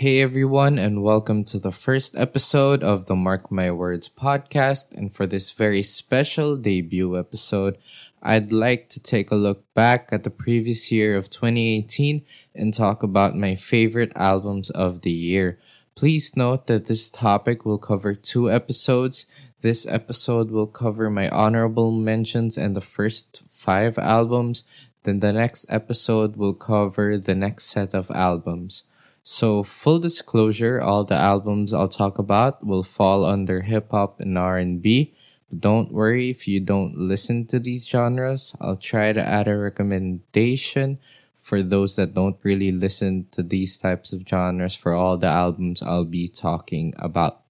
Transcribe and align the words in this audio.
Hey 0.00 0.22
everyone, 0.22 0.78
and 0.78 1.02
welcome 1.02 1.44
to 1.44 1.58
the 1.58 1.72
first 1.72 2.16
episode 2.16 2.82
of 2.82 3.04
the 3.04 3.14
Marq 3.14 3.50
My 3.50 3.70
Words 3.70 4.08
podcast. 4.08 4.96
And 4.96 5.14
for 5.14 5.26
this 5.26 5.50
very 5.50 5.82
special 5.82 6.56
debut 6.56 7.18
episode, 7.18 7.76
I'd 8.22 8.50
like 8.50 8.88
to 8.88 8.98
take 8.98 9.30
a 9.30 9.34
look 9.34 9.62
back 9.74 10.08
at 10.10 10.22
the 10.22 10.30
previous 10.30 10.90
year 10.90 11.18
of 11.18 11.28
2018 11.28 12.24
and 12.54 12.72
talk 12.72 13.02
about 13.02 13.36
my 13.36 13.54
favorite 13.54 14.12
albums 14.16 14.70
of 14.70 15.02
the 15.02 15.12
year. 15.12 15.58
Please 15.94 16.34
note 16.34 16.66
that 16.68 16.86
this 16.86 17.10
topic 17.10 17.66
will 17.66 17.76
cover 17.76 18.14
two 18.14 18.50
episodes. 18.50 19.26
This 19.60 19.86
episode 19.86 20.50
will 20.50 20.66
cover 20.66 21.10
my 21.10 21.28
honorable 21.28 21.92
mentions 21.92 22.56
and 22.56 22.74
the 22.74 22.80
first 22.80 23.42
five 23.50 23.98
albums. 23.98 24.64
Then 25.02 25.20
the 25.20 25.34
next 25.34 25.66
episode 25.68 26.36
will 26.36 26.54
cover 26.54 27.18
the 27.18 27.34
next 27.34 27.66
set 27.66 27.92
of 27.92 28.10
albums. 28.10 28.84
So 29.30 29.62
full 29.62 30.00
disclosure, 30.00 30.80
all 30.80 31.04
the 31.04 31.14
albums 31.14 31.72
I'll 31.72 31.86
talk 31.86 32.18
about 32.18 32.66
will 32.66 32.82
fall 32.82 33.24
under 33.24 33.60
hip 33.60 33.92
hop 33.92 34.18
and 34.18 34.36
R&B. 34.36 35.14
But 35.48 35.60
don't 35.60 35.92
worry 35.92 36.30
if 36.30 36.48
you 36.48 36.58
don't 36.58 36.98
listen 36.98 37.46
to 37.46 37.60
these 37.60 37.86
genres. 37.86 38.56
I'll 38.60 38.74
try 38.74 39.12
to 39.12 39.22
add 39.22 39.46
a 39.46 39.56
recommendation 39.56 40.98
for 41.36 41.62
those 41.62 41.94
that 41.94 42.12
don't 42.12 42.42
really 42.42 42.72
listen 42.72 43.28
to 43.30 43.44
these 43.44 43.78
types 43.78 44.12
of 44.12 44.26
genres 44.26 44.74
for 44.74 44.94
all 44.94 45.16
the 45.16 45.28
albums 45.28 45.80
I'll 45.80 46.04
be 46.04 46.26
talking 46.26 46.92
about. 46.98 47.40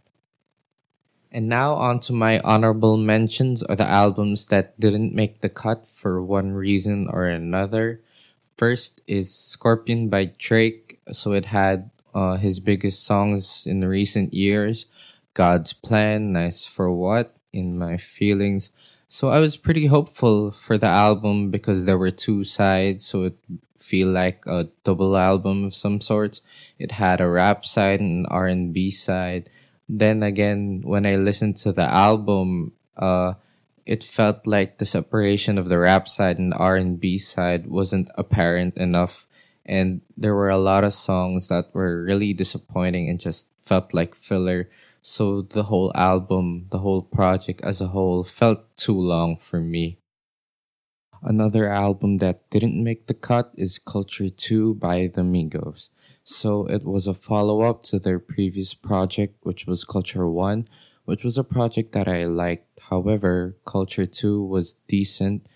And 1.33 1.49
now 1.49 1.73
on 1.77 2.01
to 2.01 2.13
my 2.13 2.41
honorable 2.41 2.99
mentions 2.99 3.63
or 3.63 3.75
the 3.75 3.89
albums 3.89 4.53
that 4.53 4.79
didn't 4.79 5.15
make 5.15 5.41
the 5.41 5.49
cut 5.49 5.87
for 5.87 6.23
one 6.23 6.53
reason 6.53 7.09
or 7.09 7.25
another. 7.25 8.03
First 8.61 9.01
is 9.07 9.33
Scorpion 9.35 10.11
by 10.11 10.37
Drake. 10.37 11.01
So 11.13 11.33
it 11.33 11.47
had 11.47 11.89
uh, 12.13 12.37
his 12.37 12.61
biggest 12.61 13.03
songs 13.03 13.65
in 13.67 13.81
recent 13.89 14.35
years 14.35 14.85
God's 15.33 15.73
Plan, 15.73 16.33
Nice 16.33 16.67
for 16.67 16.93
What, 16.93 17.35
In 17.55 17.79
My 17.79 17.97
Feelings. 17.97 18.71
So 19.09 19.31
I 19.31 19.41
was 19.41 19.57
pretty 19.57 19.87
hopeful 19.87 20.51
for 20.51 20.77
the 20.77 20.93
album 20.93 21.51
because 21.51 21.87
there 21.87 21.97
were 21.97 22.11
two 22.11 22.45
sides, 22.45 23.07
so 23.07 23.23
it 23.23 23.39
feel 23.79 24.09
like 24.09 24.45
a 24.45 24.69
double 24.85 25.17
album 25.17 25.65
of 25.65 25.73
some 25.73 26.03
sorts. 26.03 26.43
It 26.79 26.93
had 26.93 27.23
a 27.23 27.33
rap 27.33 27.65
side 27.65 28.01
and 28.01 28.27
an 28.27 28.31
R&B 28.31 28.91
side 28.91 29.49
then 29.91 30.23
again, 30.23 30.83
when 30.85 31.05
I 31.05 31.17
listened 31.17 31.57
to 31.65 31.73
the 31.73 31.83
album, 31.83 32.73
uh, 32.97 33.35
it 33.87 34.05
felt 34.05 34.47
like 34.47 34.79
the 34.79 34.87
separation 34.87 35.59
of 35.59 35.69
the 35.69 35.79
rap 35.79 36.09
side 36.09 36.39
and 36.39 36.55
R 36.55 36.77
and 36.77 36.99
B 36.99 37.19
side 37.19 37.67
wasn't 37.67 38.11
apparent 38.17 38.77
enough, 38.77 39.27
and 39.65 40.01
there 40.17 40.35
were 40.35 40.51
a 40.51 40.59
lot 40.59 40.85
of 40.85 40.93
songs 40.93 41.49
that 41.49 41.75
were 41.75 42.03
really 42.03 42.33
disappointing 42.33 43.09
and 43.09 43.21
just 43.21 43.49
felt 43.59 43.95
like 43.95 44.15
filler. 44.15 44.69
So 45.03 45.43
the 45.43 45.65
whole 45.65 45.93
album, 45.95 46.67
the 46.71 46.79
whole 46.79 47.03
project 47.03 47.61
as 47.63 47.81
a 47.81 47.89
whole, 47.89 48.25
felt 48.25 48.77
too 48.77 48.99
long 48.99 49.37
for 49.37 49.61
me. 49.61 49.99
Another 51.23 51.69
album 51.69 52.17
that 52.19 52.49
didn't 52.51 52.83
make 52.83 53.07
the 53.07 53.15
cut 53.15 53.53
is 53.55 53.79
Culture 53.79 54.31
2 54.31 54.75
by 54.75 55.07
the 55.07 55.21
Migos. 55.21 55.91
So 56.25 56.67
it 56.67 56.85
was 56.85 57.07
a 57.07 57.15
follow 57.15 57.63
up 57.63 57.83
to 57.85 57.99
their 57.99 58.19
previous 58.19 58.73
project, 58.73 59.37
which 59.43 59.67
was 59.67 59.85
Culture 59.85 60.29
1, 60.29 60.67
which 61.05 61.25
was 61.25 61.39
a 61.39 61.45
project 61.45 61.93
that 61.93 62.09
I 62.09 62.25
liked. 62.25 62.81
However, 62.89 63.57
Culture 63.65 64.07
2 64.07 64.45
was 64.45 64.77
decent, 64.89 65.47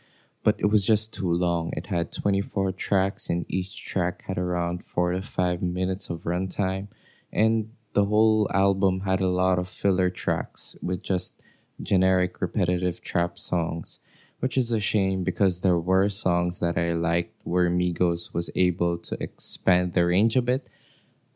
but 0.43 0.57
it 0.59 0.67
was 0.67 0.85
just 0.85 1.13
too 1.13 1.31
long. 1.31 1.73
It 1.77 1.87
had 1.87 2.13
24 2.13 2.73
tracks, 2.73 3.29
and 3.29 3.47
each 3.49 3.85
track 3.85 4.25
had 4.27 4.39
around 4.39 4.85
4 4.85 5.13
to 5.13 5.23
5 5.23 5.63
minutes 5.63 6.11
of 6.11 6.23
runtime. 6.23 6.89
And 7.33 7.71
the 7.93 8.07
whole 8.07 8.49
album 8.53 9.01
had 9.01 9.21
a 9.21 9.29
lot 9.29 9.59
of 9.59 9.69
filler 9.69 10.11
tracks 10.11 10.77
with 10.83 11.03
just 11.03 11.43
generic 11.83 12.41
repetitive 12.41 13.01
trap 13.01 13.39
songs 13.39 13.99
which 14.45 14.59
is 14.59 14.73
a 14.73 14.79
shame 14.79 15.25
because 15.25 15.63
there 15.63 15.79
were 15.79 16.07
songs 16.07 16.61
that 16.61 16.77
I 16.77 16.93
liked 16.93 17.41
where 17.45 17.71
Migos 17.71 18.35
was 18.35 18.51
able 18.55 18.99
to 18.99 19.17
expand 19.19 19.95
the 19.95 20.05
range 20.05 20.37
a 20.37 20.43
bit. 20.43 20.69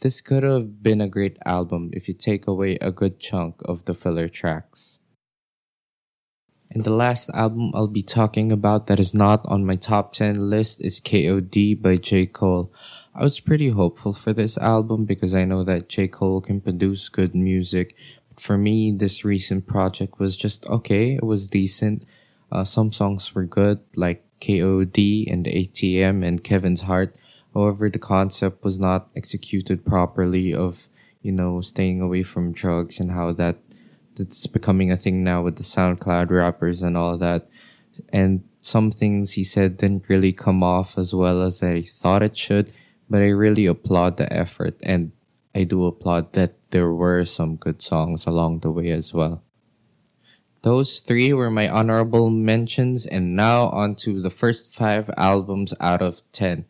This 0.00 0.20
could 0.20 0.44
have 0.44 0.80
been 0.80 1.00
a 1.00 1.08
great 1.08 1.38
album 1.44 1.90
if 1.92 2.06
you 2.06 2.14
take 2.14 2.46
away 2.46 2.78
a 2.80 2.92
good 2.92 3.18
chunk 3.18 3.56
of 3.64 3.84
the 3.84 3.94
filler 3.94 4.28
tracks. 4.28 5.00
And 6.70 6.84
the 6.84 6.92
last 6.92 7.30
album 7.30 7.72
I'll 7.74 7.88
be 7.88 8.02
talking 8.02 8.52
about 8.52 8.86
that 8.86 9.00
is 9.00 9.12
not 9.12 9.44
on 9.46 9.64
my 9.64 9.74
top 9.74 10.12
10 10.12 10.50
list 10.50 10.80
is 10.80 11.00
KOD 11.00 11.80
by 11.82 11.96
J. 11.96 12.26
Cole. 12.26 12.72
I 13.14 13.22
was 13.22 13.40
pretty 13.40 13.70
hopeful 13.70 14.12
for 14.12 14.32
this 14.32 14.56
album 14.58 15.04
because 15.04 15.34
I 15.34 15.44
know 15.44 15.64
that 15.64 15.88
J. 15.88 16.06
Cole 16.06 16.42
can 16.42 16.60
produce 16.60 17.08
good 17.08 17.34
music. 17.34 17.96
But 18.28 18.38
for 18.38 18.56
me, 18.56 18.92
this 18.92 19.24
recent 19.24 19.66
project 19.66 20.20
was 20.20 20.36
just 20.36 20.64
okay. 20.66 21.14
It 21.14 21.24
was 21.24 21.48
decent. 21.48 22.04
Uh, 22.52 22.64
some 22.64 22.92
songs 22.92 23.34
were 23.34 23.44
good, 23.44 23.80
like 23.96 24.22
KOD 24.40 25.32
and 25.32 25.46
ATM 25.46 26.24
and 26.24 26.44
Kevin's 26.44 26.82
Heart. 26.82 27.16
However, 27.58 27.90
the 27.90 27.98
concept 27.98 28.62
was 28.62 28.78
not 28.78 29.10
executed 29.16 29.84
properly 29.84 30.54
of, 30.54 30.88
you 31.22 31.32
know, 31.32 31.60
staying 31.60 32.00
away 32.00 32.22
from 32.22 32.52
drugs 32.52 33.00
and 33.00 33.10
how 33.10 33.32
that 33.32 33.56
that's 34.14 34.46
becoming 34.46 34.92
a 34.92 34.96
thing 34.96 35.24
now 35.24 35.42
with 35.42 35.56
the 35.56 35.64
SoundCloud 35.64 36.30
rappers 36.30 36.82
and 36.82 36.96
all 36.96 37.18
that. 37.18 37.48
And 38.10 38.44
some 38.58 38.92
things 38.92 39.32
he 39.32 39.42
said 39.42 39.76
didn't 39.76 40.08
really 40.08 40.32
come 40.32 40.62
off 40.62 40.96
as 40.96 41.12
well 41.12 41.42
as 41.42 41.60
I 41.60 41.82
thought 41.82 42.22
it 42.22 42.36
should, 42.36 42.70
but 43.10 43.22
I 43.22 43.30
really 43.30 43.66
applaud 43.66 44.18
the 44.18 44.32
effort 44.32 44.78
and 44.84 45.10
I 45.52 45.64
do 45.64 45.84
applaud 45.86 46.34
that 46.34 46.54
there 46.70 46.92
were 46.92 47.24
some 47.24 47.56
good 47.56 47.82
songs 47.82 48.24
along 48.24 48.60
the 48.60 48.70
way 48.70 48.92
as 48.92 49.12
well. 49.12 49.42
Those 50.62 51.00
three 51.00 51.32
were 51.32 51.50
my 51.50 51.68
honorable 51.68 52.30
mentions, 52.30 53.06
and 53.06 53.36
now 53.36 53.68
on 53.68 53.94
to 53.96 54.20
the 54.20 54.30
first 54.30 54.74
five 54.74 55.08
albums 55.16 55.72
out 55.78 56.02
of 56.02 56.22
10. 56.32 56.64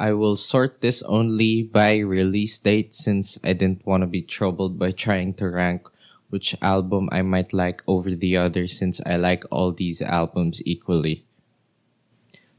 I 0.00 0.14
will 0.14 0.36
sort 0.36 0.80
this 0.80 1.02
only 1.02 1.62
by 1.62 1.98
release 1.98 2.56
date 2.56 2.94
since 2.94 3.38
I 3.44 3.52
didn't 3.52 3.84
want 3.84 4.00
to 4.00 4.06
be 4.06 4.22
troubled 4.22 4.78
by 4.78 4.92
trying 4.92 5.34
to 5.34 5.50
rank 5.50 5.88
which 6.30 6.56
album 6.62 7.10
I 7.12 7.20
might 7.20 7.52
like 7.52 7.82
over 7.86 8.14
the 8.14 8.34
other 8.38 8.66
since 8.66 9.02
I 9.04 9.16
like 9.16 9.44
all 9.50 9.72
these 9.72 10.00
albums 10.00 10.62
equally. 10.64 11.26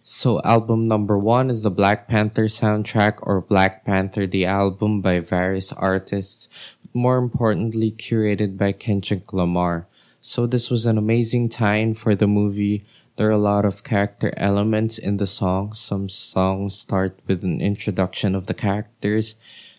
So 0.03 0.39
album 0.43 0.87
number 0.87 1.17
one 1.17 1.49
is 1.49 1.63
the 1.63 1.71
Black 1.71 2.07
Panther 2.07 2.45
soundtrack 2.45 3.17
or 3.21 3.41
Black 3.41 3.85
Panther 3.85 4.27
the 4.27 4.45
album 4.45 5.01
by 5.01 5.19
various 5.19 5.73
artists, 5.73 6.47
but 6.83 6.93
more 6.93 7.17
importantly 7.17 7.91
curated 7.91 8.55
by 8.55 8.71
Kendrick 8.71 9.33
Lamar. 9.33 9.87
So 10.21 10.45
this 10.45 10.69
was 10.69 10.85
an 10.85 10.99
amazing 10.99 11.49
time 11.49 11.95
for 11.95 12.13
the 12.13 12.27
movie. 12.27 12.85
There 13.17 13.27
are 13.27 13.31
a 13.31 13.37
lot 13.37 13.65
of 13.65 13.83
character 13.83 14.33
elements 14.37 14.97
in 14.97 15.17
the 15.17 15.27
song. 15.27 15.73
Some 15.73 16.07
songs 16.07 16.75
start 16.75 17.19
with 17.27 17.43
an 17.43 17.59
introduction 17.59 18.35
of 18.35 18.47
the 18.47 18.53
characters, 18.53 19.35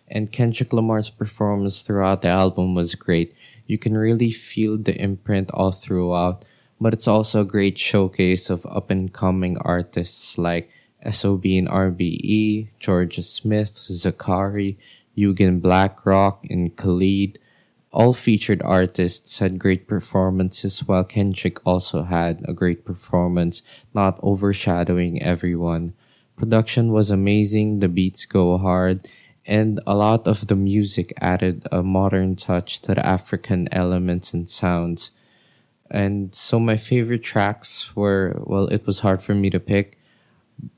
and 0.06 0.30
Kendrick 0.30 0.72
Lamar's 0.72 1.08
performance 1.08 1.80
throughout 1.80 2.20
the 2.20 2.28
album 2.28 2.74
was 2.74 2.94
great. 2.94 3.34
You 3.66 3.78
can 3.78 3.96
really 3.96 4.30
feel 4.30 4.76
the 4.76 4.94
imprint 5.00 5.50
all 5.52 5.72
throughout, 5.72 6.44
but 6.78 6.92
it's 6.92 7.08
also 7.08 7.40
a 7.40 7.46
great 7.46 7.78
showcase 7.78 8.50
of 8.50 8.66
up 8.66 8.90
and 8.90 9.10
coming 9.10 9.56
artists 9.58 10.36
like 10.36 10.68
SOB 11.10 11.46
and 11.46 11.68
RBE, 11.68 12.68
Jorja 12.78 13.24
Smith, 13.24 13.72
Zacari, 13.72 14.76
Yugen 15.16 15.60
Blakrok, 15.62 16.38
and 16.50 16.76
Khalid. 16.76 17.38
All 17.92 18.14
featured 18.14 18.62
artists 18.62 19.38
had 19.38 19.58
great 19.58 19.86
performances, 19.86 20.80
while 20.88 21.04
Kendrick 21.04 21.58
also 21.66 22.04
had 22.04 22.42
a 22.48 22.54
great 22.54 22.86
performance, 22.86 23.62
not 23.92 24.18
overshadowing 24.22 25.22
everyone. 25.22 25.92
Production 26.34 26.90
was 26.90 27.10
amazing, 27.10 27.80
the 27.80 27.88
beats 27.88 28.24
go 28.24 28.56
hard, 28.56 29.08
and 29.44 29.78
a 29.86 29.94
lot 29.94 30.26
of 30.26 30.46
the 30.46 30.56
music 30.56 31.12
added 31.20 31.66
a 31.70 31.82
modern 31.82 32.34
touch 32.34 32.80
to 32.80 32.94
the 32.94 33.04
African 33.04 33.68
elements 33.72 34.32
and 34.32 34.48
sounds. 34.48 35.10
And 35.90 36.34
so 36.34 36.58
my 36.58 36.78
favorite 36.78 37.22
tracks 37.22 37.94
were, 37.94 38.40
well, 38.44 38.68
it 38.68 38.86
was 38.86 39.00
hard 39.00 39.22
for 39.22 39.34
me 39.34 39.50
to 39.50 39.60
pick 39.60 39.98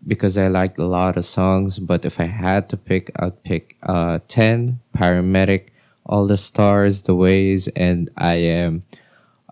because 0.05 0.37
I 0.37 0.49
liked 0.49 0.79
a 0.79 0.87
lot 0.87 1.17
of 1.17 1.25
songs, 1.25 1.79
but 1.79 2.05
if 2.05 2.19
I 2.19 2.25
had 2.25 2.69
to 2.71 2.77
pick, 2.77 3.13
I'd 3.17 3.45
pick 3.45 3.77
uh, 3.85 4.19
10, 4.27 4.81
Paramedic, 4.97 5.69
all 6.07 6.27
the 6.27 6.37
stars, 6.37 7.03
the 7.03 7.15
ways, 7.15 7.69
and 7.69 8.11
I 8.17 8.35
am. 8.35 8.85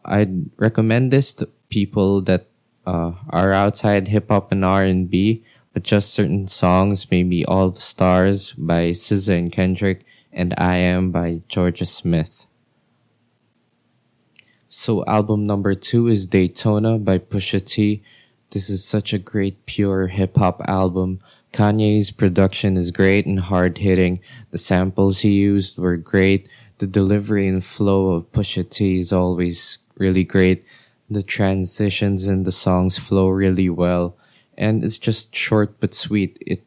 I'd 0.05 0.51
recommend 0.59 1.11
this 1.11 1.33
to 1.35 1.49
people 1.69 2.21
that 2.23 2.47
uh, 2.87 3.13
are 3.31 3.53
outside 3.53 4.09
hip 4.09 4.29
hop 4.29 4.53
and 4.53 4.65
R 4.65 4.85
and 4.85 5.09
B, 5.09 5.43
but 5.73 5.83
just 5.83 6.13
certain 6.13 6.47
songs, 6.47 7.11
maybe 7.11 7.45
All 7.45 7.71
the 7.71 7.81
Stars 7.81 8.53
by 8.53 8.91
SZA 8.91 9.39
and 9.39 9.53
Kendrick, 9.53 10.05
and 10.33 10.55
I 10.59 10.77
Am 10.77 11.11
by 11.11 11.43
Jorja 11.49 11.87
Smith. 11.87 12.47
So 14.69 15.05
album 15.05 15.47
number 15.47 15.75
two 15.75 16.09
is 16.09 16.27
Daytona 16.27 16.99
by 16.99 17.19
Pusha 17.19 17.65
T. 17.65 18.03
This 18.51 18.69
is 18.69 18.85
such 18.85 19.13
a 19.13 19.19
great 19.19 19.67
pure 19.67 20.09
hip 20.09 20.37
hop 20.37 20.63
album 20.67 21.21
Kanye's 21.53 22.11
production 22.11 22.79
is 22.79 22.91
great 22.91 23.27
and 23.27 23.39
hard 23.39 23.79
hitting. 23.79 24.21
The 24.51 24.59
samples 24.59 25.21
he 25.21 25.33
used 25.33 25.79
were 25.79 25.99
great. 25.99 26.49
The 26.79 26.87
delivery 26.87 27.47
and 27.47 27.63
flow 27.63 28.15
of 28.15 28.33
Pusha 28.33 28.69
T 28.69 28.99
is 28.99 29.13
always 29.13 29.79
really 29.99 30.25
great. 30.25 30.65
The 31.11 31.23
transitions 31.23 32.27
in 32.27 32.45
the 32.45 32.53
songs 32.53 32.99
flow 32.99 33.29
really 33.29 33.69
well. 33.69 34.17
And 34.57 34.83
it's 34.83 34.97
just 34.97 35.37
short 35.37 35.79
but 35.79 35.95
sweet. 35.95 36.39
It 36.41 36.65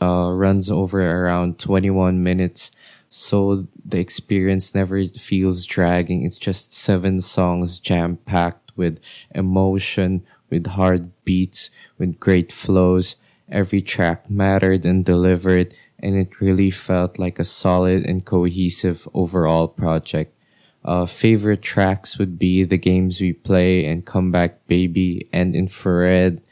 uh, 0.00 0.30
runs 0.32 0.70
over 0.70 1.00
around 1.02 1.58
21 1.58 2.22
minutes. 2.22 2.70
So 3.10 3.68
the 3.84 4.00
experience 4.00 4.74
never 4.74 5.04
feels 5.04 5.66
dragging. 5.66 6.24
It's 6.24 6.38
just 6.38 6.72
seven 6.72 7.20
songs 7.20 7.78
jam 7.78 8.16
packed 8.24 8.72
with 8.74 9.00
emotion, 9.34 10.24
with 10.48 10.66
hard 10.66 11.12
beats, 11.24 11.68
with 11.98 12.18
great 12.18 12.50
flows 12.50 13.16
Every 13.50 13.82
track 13.82 14.30
mattered 14.30 14.86
and 14.86 15.04
delivered, 15.04 15.76
and 15.98 16.16
it 16.16 16.40
really 16.40 16.70
felt 16.70 17.18
like 17.18 17.38
a 17.38 17.44
solid 17.44 18.04
and 18.04 18.24
cohesive 18.24 19.06
overall 19.12 19.68
project. 19.68 20.34
Uh, 20.84 21.06
favorite 21.06 21.62
tracks 21.62 22.18
would 22.18 22.38
be 22.38 22.62
The 22.64 22.76
Games 22.76 23.20
We 23.20 23.32
Play 23.32 23.86
and 23.86 24.04
Comeback 24.04 24.66
Baby 24.66 25.28
and 25.32 25.54
Infrared. 25.54 26.42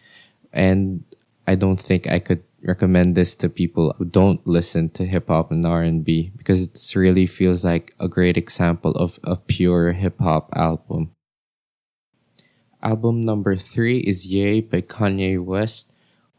And 0.52 1.04
I 1.46 1.54
don't 1.54 1.80
think 1.80 2.06
I 2.06 2.18
could 2.18 2.42
recommend 2.62 3.14
this 3.14 3.36
to 3.36 3.48
people 3.48 3.94
who 3.98 4.04
don't 4.04 4.46
listen 4.46 4.88
to 4.90 5.04
hip 5.04 5.28
hop 5.28 5.50
and 5.50 5.66
R&B 5.66 6.32
because 6.36 6.62
it 6.62 6.78
really 6.96 7.26
feels 7.26 7.64
like 7.64 7.94
a 8.00 8.08
great 8.08 8.36
example 8.36 8.92
of 8.92 9.18
a 9.24 9.36
pure 9.36 9.92
hip 9.92 10.18
hop 10.20 10.50
album. 10.54 11.10
Album 12.82 13.20
number 13.20 13.54
three 13.56 13.98
is 13.98 14.26
Ye 14.26 14.60
by 14.60 14.80
Kanye 14.80 15.42
West. 15.42 15.91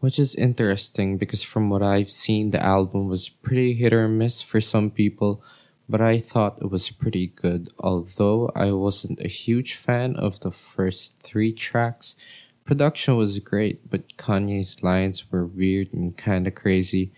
Which 0.04 0.20
is 0.20 0.36
interesting 0.36 1.16
because 1.16 1.44
from 1.44 1.70
what 1.70 1.82
I've 1.82 2.12
seen, 2.12 2.52
the 2.52 2.62
album 2.62 3.08
was 3.08 3.30
pretty 3.30 3.74
hit 3.74 3.94
or 3.94 4.10
miss 4.10 4.42
for 4.42 4.60
some 4.60 4.92
people, 4.92 5.42
but 5.88 6.02
I 6.02 6.20
thought 6.20 6.60
it 6.62 6.70
was 6.70 6.90
pretty 6.90 7.28
good. 7.28 7.70
Although 7.80 8.52
I 8.54 8.74
wasn't 8.74 9.22
a 9.22 9.30
huge 9.30 9.76
fan 9.76 10.18
of 10.18 10.42
the 10.42 10.52
first 10.52 11.24
three 11.24 11.54
tracks, 11.54 12.18
production 12.66 13.16
was 13.16 13.40
great, 13.40 13.90
but 13.90 14.18
Kanye's 14.18 14.84
lines 14.84 15.32
were 15.32 15.46
weird 15.46 15.94
and 15.94 16.18
kinda 16.18 16.52
crazy. 16.52 17.14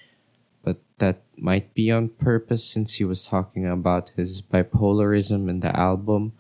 But 0.61 0.77
that 0.99 1.23
might 1.35 1.73
be 1.73 1.89
on 1.89 2.09
purpose 2.09 2.63
since 2.63 3.01
he 3.01 3.03
was 3.03 3.25
talking 3.25 3.65
about 3.65 4.11
his 4.15 4.43
bipolarism 4.43 5.49
in 5.49 5.61
the 5.61 5.75
album. 5.75 6.33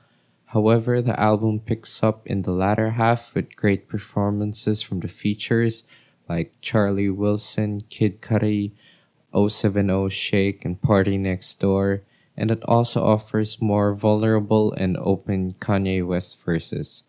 However, 0.53 1.01
the 1.01 1.19
album 1.19 1.61
picks 1.61 2.03
up 2.03 2.27
in 2.27 2.43
the 2.43 2.51
latter 2.51 2.91
half 2.91 3.33
with 3.33 3.55
great 3.55 3.87
performances 3.87 4.83
from 4.83 4.99
the 4.99 5.07
features 5.07 5.85
like 6.27 6.53
Charlie 6.61 7.09
Wilson, 7.09 7.81
Kid 7.89 8.21
Cudi, 8.21 8.71
070 9.33 10.09
Shake, 10.09 10.65
and 10.65 10.81
PartyNextDoor, 10.81 12.01
and 12.37 12.51
it 12.51 12.63
also 12.63 13.03
offers 13.03 13.61
more 13.61 13.93
vulnerable 13.93 14.73
and 14.73 14.97
open 14.97 15.51
Kanye 15.53 16.05
West 16.05 16.43
verses. 16.43 17.03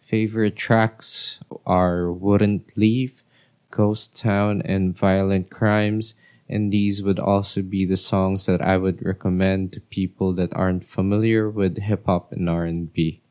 Favorite 0.00 0.56
tracks 0.56 1.40
are 1.66 2.12
Wouldn't 2.12 2.76
Leave, 2.76 3.22
Ghost 3.70 4.16
Town, 4.18 4.62
and 4.62 4.96
Violent 4.96 5.50
Crimes, 5.50 6.14
and 6.48 6.72
these 6.72 7.02
would 7.02 7.18
also 7.18 7.62
be 7.62 7.86
the 7.86 7.96
songs 7.96 8.46
that 8.46 8.60
I 8.60 8.76
would 8.76 9.04
recommend 9.04 9.72
to 9.72 9.80
people 9.80 10.34
that 10.34 10.54
aren't 10.54 10.84
familiar 10.84 11.48
with 11.48 11.78
hip 11.78 12.06
hop 12.06 12.32
and 12.32 12.48
R&B. 12.48 13.22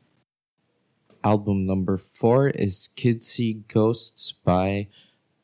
Album 1.22 1.66
number 1.66 1.96
4 1.96 2.48
is 2.50 2.88
Kids 2.96 3.28
See 3.28 3.62
Ghosts 3.68 4.32
by 4.32 4.88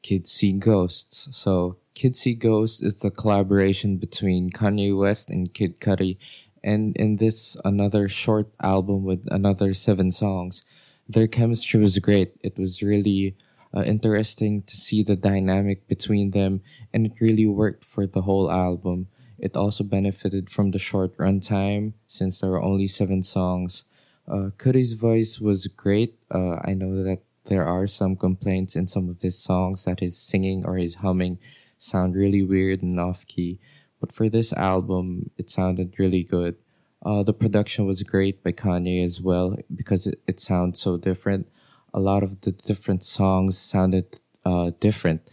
Kids 0.02 0.30
See 0.30 0.52
Ghosts. 0.52 1.28
So 1.32 1.76
Kids 1.94 2.20
See 2.20 2.34
Ghosts 2.34 2.82
is 2.82 2.94
the 2.94 3.10
collaboration 3.10 3.96
between 3.96 4.50
Kanye 4.50 4.96
West 4.96 5.30
and 5.30 5.52
Kid 5.52 5.80
Cudi. 5.80 6.16
And 6.62 6.96
in 6.96 7.16
this 7.16 7.56
another 7.64 8.08
short 8.08 8.48
album 8.62 9.04
with 9.04 9.26
another 9.30 9.74
seven 9.74 10.10
songs, 10.10 10.64
their 11.08 11.26
chemistry 11.26 11.80
was 11.80 11.98
great. 11.98 12.34
It 12.42 12.58
was 12.58 12.82
really 12.82 13.36
uh, 13.74 13.82
interesting 13.82 14.62
to 14.62 14.76
see 14.76 15.02
the 15.02 15.16
dynamic 15.16 15.86
between 15.88 16.32
them, 16.32 16.62
and 16.92 17.06
it 17.06 17.20
really 17.20 17.46
worked 17.46 17.84
for 17.84 18.06
the 18.06 18.22
whole 18.22 18.50
album. 18.50 19.08
It 19.38 19.56
also 19.56 19.84
benefited 19.84 20.50
from 20.50 20.72
the 20.72 20.78
short 20.78 21.16
runtime 21.16 21.92
since 22.06 22.40
there 22.40 22.50
were 22.50 22.62
only 22.62 22.88
seven 22.88 23.22
songs. 23.22 23.84
Uh, 24.26 24.50
voice 24.98 25.40
was 25.40 25.66
great. 25.68 26.18
Uh, 26.30 26.56
I 26.64 26.74
know 26.74 27.02
that 27.02 27.22
there 27.48 27.64
are 27.64 27.86
some 27.86 28.16
complaints 28.16 28.76
in 28.76 28.86
some 28.86 29.08
of 29.08 29.20
his 29.20 29.38
songs 29.38 29.84
that 29.84 30.00
his 30.00 30.16
singing 30.16 30.64
or 30.64 30.76
his 30.76 30.96
humming 30.96 31.38
sound 31.76 32.14
really 32.14 32.42
weird 32.42 32.82
and 32.82 32.98
off 33.00 33.26
key. 33.26 33.58
But 34.00 34.12
for 34.12 34.28
this 34.28 34.52
album, 34.52 35.30
it 35.36 35.50
sounded 35.50 35.98
really 35.98 36.22
good. 36.22 36.56
Uh, 37.04 37.22
the 37.22 37.32
production 37.32 37.86
was 37.86 38.02
great 38.02 38.42
by 38.42 38.52
Kanye 38.52 39.04
as 39.04 39.20
well 39.20 39.56
because 39.74 40.06
it, 40.06 40.20
it 40.26 40.40
sounds 40.40 40.80
so 40.80 40.96
different. 40.96 41.48
A 41.94 42.00
lot 42.00 42.22
of 42.22 42.40
the 42.42 42.52
different 42.52 43.02
songs 43.02 43.58
sounded 43.58 44.20
uh, 44.44 44.72
different. 44.80 45.30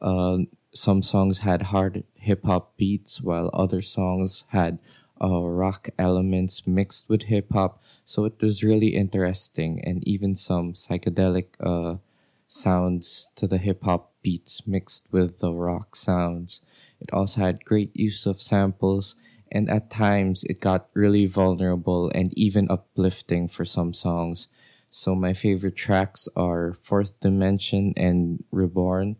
Uh, 0.00 0.38
some 0.72 1.02
songs 1.02 1.38
had 1.38 1.62
hard 1.62 2.04
hip 2.14 2.44
hop 2.44 2.76
beats, 2.76 3.20
while 3.20 3.50
other 3.52 3.82
songs 3.82 4.44
had 4.48 4.78
uh, 5.22 5.42
rock 5.42 5.88
elements 5.98 6.66
mixed 6.66 7.08
with 7.08 7.24
hip 7.24 7.52
hop. 7.52 7.82
So 8.04 8.24
it 8.24 8.40
was 8.40 8.64
really 8.64 8.88
interesting, 8.88 9.82
and 9.84 10.06
even 10.06 10.34
some 10.34 10.72
psychedelic 10.72 11.46
uh, 11.60 11.98
sounds 12.46 13.28
to 13.36 13.46
the 13.46 13.58
hip 13.58 13.84
hop 13.84 14.12
beats 14.22 14.66
mixed 14.66 15.08
with 15.12 15.38
the 15.38 15.52
rock 15.52 15.96
sounds. 15.96 16.60
It 17.00 17.12
also 17.12 17.40
had 17.40 17.64
great 17.64 17.94
use 17.96 18.26
of 18.26 18.42
samples, 18.42 19.14
and 19.50 19.70
at 19.70 19.90
times 19.90 20.44
it 20.44 20.60
got 20.60 20.88
really 20.94 21.26
vulnerable 21.26 22.10
and 22.14 22.36
even 22.36 22.70
uplifting 22.70 23.48
for 23.48 23.64
some 23.64 23.94
songs. 23.94 24.48
So 24.90 25.14
my 25.14 25.34
favorite 25.34 25.76
tracks 25.76 26.28
are 26.34 26.76
Fourth 26.82 27.20
Dimension 27.20 27.92
and 27.96 28.44
Reborn. 28.50 29.16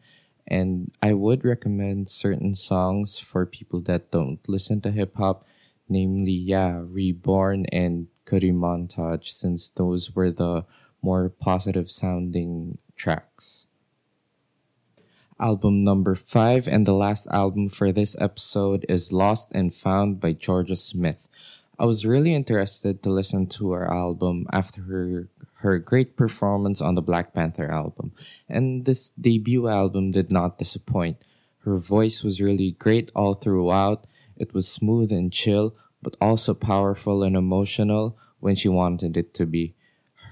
And 0.46 0.92
I 1.02 1.12
would 1.12 1.44
recommend 1.44 2.08
certain 2.08 2.54
songs 2.54 3.18
for 3.18 3.44
people 3.44 3.80
that 3.82 4.10
don't 4.10 4.40
listen 4.48 4.80
to 4.80 4.90
hip 4.90 5.14
hop 5.16 5.44
namely, 5.88 6.32
yeah, 6.32 6.80
Reborn 6.84 7.66
and 7.72 8.08
Cudi 8.26 8.52
Montage, 8.52 9.30
since 9.30 9.70
those 9.70 10.14
were 10.14 10.30
the 10.30 10.64
more 11.02 11.28
positive 11.28 11.90
sounding 11.90 12.78
tracks. 12.96 13.66
Album 15.40 15.84
number 15.84 16.16
five 16.16 16.66
and 16.66 16.84
the 16.84 16.92
last 16.92 17.28
album 17.30 17.68
for 17.68 17.92
this 17.92 18.16
episode 18.20 18.84
is 18.88 19.12
Lost 19.12 19.48
and 19.52 19.72
Found 19.72 20.18
by 20.20 20.34
Jorja 20.34 20.76
Smith. 20.76 21.28
I 21.78 21.84
was 21.84 22.04
really 22.04 22.34
interested 22.34 23.02
to 23.02 23.10
listen 23.10 23.46
to 23.54 23.70
her 23.70 23.86
album 23.86 24.46
after 24.52 24.82
her 24.82 25.28
her 25.62 25.78
great 25.78 26.16
performance 26.16 26.80
on 26.80 26.94
the 26.94 27.02
Black 27.02 27.34
Panther 27.34 27.70
album, 27.70 28.12
and 28.48 28.84
this 28.84 29.10
debut 29.10 29.68
album 29.68 30.12
did 30.12 30.30
not 30.30 30.58
disappoint. 30.58 31.18
Her 31.64 31.78
voice 31.78 32.22
was 32.22 32.40
really 32.40 32.72
great 32.72 33.10
all 33.14 33.34
throughout, 33.34 34.06
it 34.38 34.54
was 34.54 34.68
smooth 34.68 35.12
and 35.12 35.32
chill, 35.32 35.74
but 36.02 36.16
also 36.20 36.54
powerful 36.54 37.22
and 37.22 37.36
emotional 37.36 38.16
when 38.40 38.54
she 38.54 38.68
wanted 38.68 39.16
it 39.16 39.34
to 39.34 39.46
be. 39.46 39.74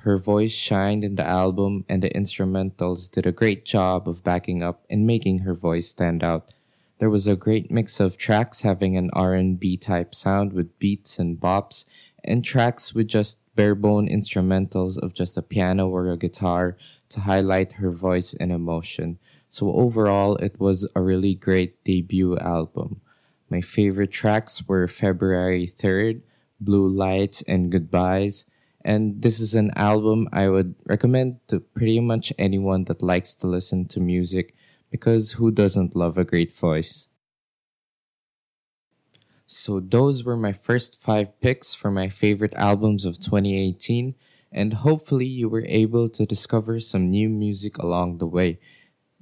Her 0.03 0.19
voice 0.19 0.53
shined 0.53 1.03
in 1.03 1.17
the 1.17 1.27
album 1.27 1.85
and 1.89 2.03
the 2.03 2.11
instrumentals 2.11 3.11
did 3.11 3.27
a 3.27 3.33
great 3.33 3.65
job 3.65 4.09
of 4.09 4.23
backing 4.23 4.63
up 4.63 4.85
and 4.89 5.05
making 5.05 5.41
her 5.41 5.55
voice 5.55 5.89
stand 5.89 6.23
out. 6.23 6.55
There 6.99 7.11
was 7.11 7.27
a 7.27 7.37
great 7.37 7.71
mix 7.71 7.99
of 7.99 8.17
tracks 8.17 8.63
having 8.63 8.97
an 8.97 9.11
R&B 9.13 9.77
type 9.77 10.15
sound 10.15 10.53
with 10.53 10.79
beats 10.79 11.19
and 11.19 11.39
bops 11.39 11.85
and 12.23 12.45
tracks 12.45 12.95
with 12.95 13.09
just 13.09 13.41
barebone 13.57 14.09
instrumentals 14.09 14.97
of 14.97 15.13
just 15.13 15.37
a 15.37 15.43
piano 15.43 15.89
or 15.89 16.09
a 16.09 16.17
guitar 16.17 16.77
to 17.09 17.21
highlight 17.21 17.73
her 17.73 17.91
voice 17.91 18.35
and 18.35 18.53
emotion. 18.53 19.19
So 19.49 19.73
overall, 19.73 20.37
it 20.37 20.61
was 20.61 20.89
a 20.95 21.01
really 21.01 21.35
great 21.35 21.83
debut 21.83 22.39
album. 22.39 23.01
My 23.49 23.61
favorite 23.61 24.11
tracks 24.11 24.67
were 24.67 24.88
February 24.88 25.67
3rd, 25.67 26.23
Blue 26.61 26.88
Lights, 26.88 27.43
and 27.43 27.71
Goodbyes. 27.71 28.45
And 28.85 29.23
this 29.23 29.41
is 29.41 29.55
an 29.55 29.73
album 29.76 30.29
I 30.33 30.49
would 30.49 30.75
recommend 30.85 31.41
to 31.49 31.61
pretty 31.61 32.00
much 32.00 32.33
anyone 32.38 32.85
that 32.85 33.03
likes 33.03 33.35
to 33.37 33.47
listen 33.47 33.87
to 33.87 34.00
music 34.00 34.55
because 34.91 35.33
who 35.33 35.50
doesn't 35.50 35.97
love 35.97 36.17
a 36.17 36.25
great 36.25 36.53
voice? 36.53 37.09
So, 39.47 39.79
those 39.79 40.25
were 40.25 40.37
my 40.37 40.53
first 40.53 41.00
five 41.00 41.41
picks 41.41 41.75
for 41.75 41.91
my 41.91 42.09
favorite 42.09 42.55
albums 42.55 43.05
of 43.05 43.21
2018, 43.21 44.17
and 44.50 44.75
hopefully, 44.75 45.26
you 45.26 45.49
were 45.49 45.65
able 45.67 46.09
to 46.09 46.26
discover 46.26 46.81
some 46.81 47.11
new 47.11 47.29
music 47.29 47.79
along 47.79 48.19
the 48.19 48.26
way. 48.26 48.59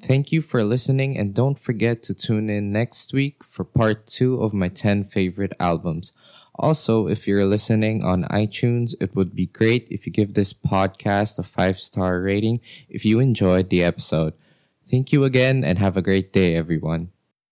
Thank 0.02 0.32
you 0.32 0.42
for 0.42 0.64
listening, 0.64 1.16
and 1.16 1.34
don't 1.34 1.58
forget 1.58 2.02
to 2.04 2.14
tune 2.14 2.50
in 2.50 2.72
next 2.72 3.12
week 3.12 3.42
for 3.42 3.64
part 3.64 4.06
two 4.06 4.42
of 4.42 4.52
my 4.52 4.68
10 4.68 5.04
favorite 5.04 5.52
albums. 5.58 6.12
Also, 6.56 7.08
if 7.08 7.26
you're 7.26 7.46
listening 7.46 8.04
on 8.04 8.24
iTunes, 8.24 8.94
it 9.00 9.14
would 9.14 9.34
be 9.34 9.46
great 9.46 9.88
if 9.90 10.06
you 10.06 10.12
give 10.12 10.34
this 10.34 10.52
podcast 10.52 11.38
a 11.38 11.42
five 11.42 11.78
star 11.78 12.20
rating 12.20 12.60
if 12.88 13.04
you 13.04 13.18
enjoyed 13.18 13.70
the 13.70 13.82
episode. 13.82 14.34
Thank 14.88 15.12
you 15.12 15.24
again 15.24 15.64
and 15.64 15.78
have 15.78 15.96
a 15.96 16.02
great 16.02 16.32
day, 16.32 16.54
everyone. 16.54 17.10